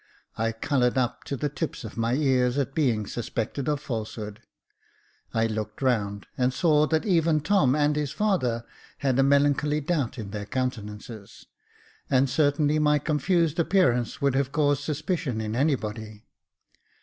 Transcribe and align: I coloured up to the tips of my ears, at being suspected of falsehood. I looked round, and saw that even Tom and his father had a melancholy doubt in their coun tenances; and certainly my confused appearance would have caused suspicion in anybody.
I 0.35 0.51
coloured 0.51 0.97
up 0.97 1.25
to 1.25 1.37
the 1.37 1.47
tips 1.47 1.83
of 1.83 1.95
my 1.95 2.15
ears, 2.15 2.57
at 2.57 2.73
being 2.73 3.05
suspected 3.05 3.69
of 3.69 3.79
falsehood. 3.79 4.39
I 5.31 5.45
looked 5.45 5.79
round, 5.79 6.25
and 6.35 6.51
saw 6.51 6.87
that 6.87 7.05
even 7.05 7.39
Tom 7.39 7.75
and 7.75 7.95
his 7.95 8.09
father 8.11 8.65
had 8.97 9.19
a 9.19 9.21
melancholy 9.21 9.79
doubt 9.79 10.17
in 10.17 10.31
their 10.31 10.47
coun 10.47 10.71
tenances; 10.71 11.45
and 12.09 12.27
certainly 12.27 12.79
my 12.79 12.97
confused 12.97 13.59
appearance 13.59 14.19
would 14.19 14.33
have 14.33 14.51
caused 14.51 14.81
suspicion 14.81 15.39
in 15.39 15.55
anybody. 15.55 16.25